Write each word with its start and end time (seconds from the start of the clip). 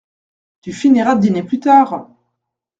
Tu 0.63 0.73
finiras 0.73 1.13
de 1.13 1.21
dîner 1.21 1.43
plus 1.43 1.59
tard! 1.59 2.09